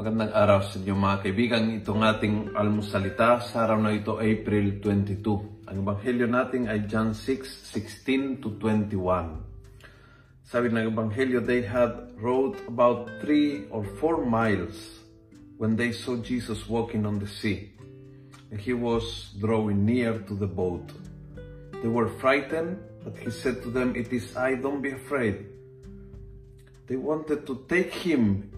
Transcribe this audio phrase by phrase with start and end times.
[0.00, 1.76] Magandang araw sa inyo mga kaibigan.
[1.76, 5.68] Itong ating almusalita sa araw na ito, April 22.
[5.68, 8.96] Ang ebanghelyo natin ay John 6, 16 to 21.
[10.40, 15.04] Sabi ng ebanghelyo, they had rode about 3 or 4 miles
[15.60, 17.68] when they saw Jesus walking on the sea.
[18.48, 20.88] And he was drawing near to the boat.
[21.84, 25.44] They were frightened, but he said to them, It is I, don't be afraid.
[26.88, 28.48] They wanted to take him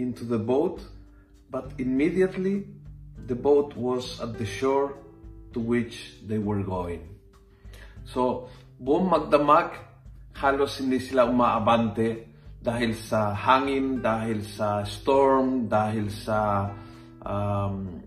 [0.00, 0.80] into the boat,
[1.52, 2.66] but immediately
[3.28, 4.96] the boat was at the shore
[5.52, 7.04] to which they were going.
[8.08, 8.48] So,
[8.80, 9.76] buong magdamag,
[10.40, 16.70] halos hindi sila umaabante dahil sa hangin, dahil sa storm, dahil sa
[17.24, 18.00] um,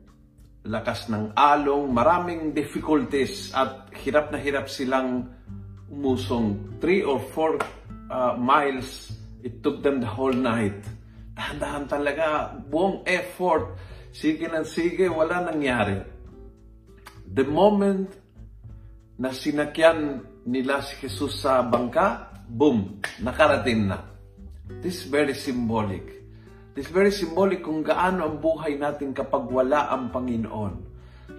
[0.64, 5.30] lakas ng along, maraming difficulties at hirap na hirap silang
[5.92, 6.80] umusong.
[6.80, 7.60] Three or four
[8.10, 9.14] uh, miles,
[9.44, 10.80] it took them the whole night
[11.34, 13.78] dahan-dahan talaga, buong effort,
[14.14, 15.98] sige ng sige, wala nangyari.
[17.26, 18.14] The moment
[19.18, 24.06] na sinakyan nila si Jesus sa bangka, boom, nakarating na.
[24.82, 26.06] This is very symbolic.
[26.78, 30.74] This is very symbolic kung gaano ang buhay natin kapag wala ang Panginoon.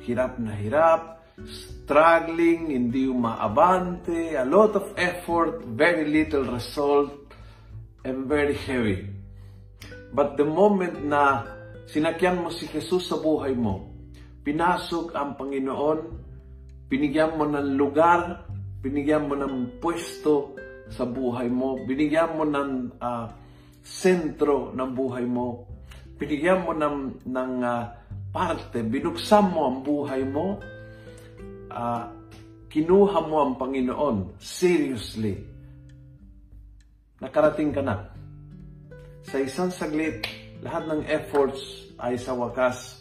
[0.07, 7.31] Hirap na hirap, struggling, hindi umaabante, a lot of effort, very little result,
[8.03, 9.14] and very heavy.
[10.15, 11.43] But the moment na
[11.91, 13.91] sinakyan mo si Jesus sa buhay mo,
[14.47, 15.99] pinasok ang Panginoon,
[16.87, 18.47] binigyan mo ng lugar,
[18.79, 20.55] binigyan mo ng pwesto
[20.87, 23.27] sa buhay mo, binigyan mo ng uh,
[23.83, 25.67] sentro ng buhay mo,
[26.15, 27.85] binigyan mo ng, ng uh,
[28.31, 30.63] parte, binuksan mo ang buhay mo,
[31.75, 32.05] uh,
[32.71, 35.43] kinuha mo ang Panginoon seriously,
[37.19, 38.15] nakarating ka na
[39.25, 40.29] sa isang saglit,
[40.61, 43.01] lahat ng efforts ay sa wakas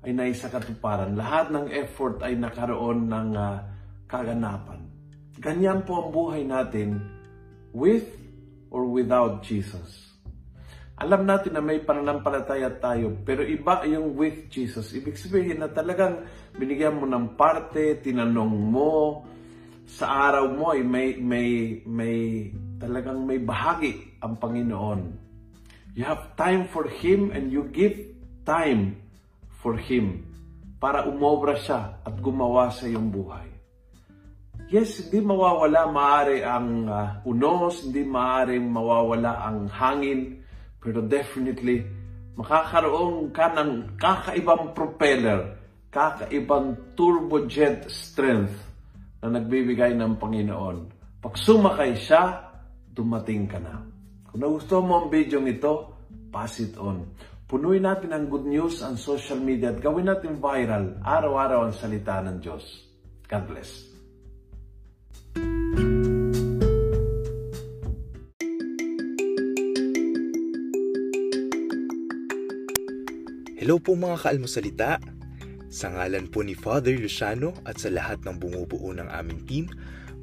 [0.00, 1.12] ay naisa katuparan.
[1.12, 3.60] Lahat ng effort ay nakaroon ng uh,
[4.08, 4.88] kaganapan.
[5.36, 6.96] Ganyan po ang buhay natin
[7.76, 8.08] with
[8.72, 10.08] or without Jesus.
[10.98, 14.90] Alam natin na may pananampalataya tayo, pero iba yung with Jesus.
[14.96, 16.26] Ibig sabihin na talagang
[16.58, 19.22] binigyan mo ng parte, tinanong mo,
[19.86, 21.48] sa araw mo ay may, may,
[21.86, 22.16] may
[22.82, 25.00] talagang may bahagi ang Panginoon.
[25.98, 27.98] You have time for Him and you give
[28.46, 29.02] time
[29.58, 30.28] for Him
[30.78, 33.50] para umobra siya at gumawa sa iyong buhay.
[34.68, 40.44] Yes, hindi mawawala maari ang uh, unos, hindi maaaring mawawala ang hangin,
[40.76, 41.88] pero definitely
[42.36, 45.56] makakaroon ka ng kakaibang propeller,
[45.88, 48.54] kakaibang turbojet strength
[49.24, 50.78] na nagbibigay ng Panginoon.
[51.18, 52.52] Pag sumakay siya,
[52.92, 53.97] dumating ka na.
[54.28, 55.96] Kung nagustuhan mo ang video ito,
[56.28, 57.16] pass it on.
[57.48, 62.20] Punuin natin ang good news ang social media at gawin natin viral araw-araw ang salita
[62.20, 62.64] ng Diyos.
[63.24, 63.88] God bless.
[73.56, 75.00] Hello po mga kaalmosalita.
[75.72, 79.64] Sa ngalan po ni Father Luciano at sa lahat ng bumubuo ng aming team,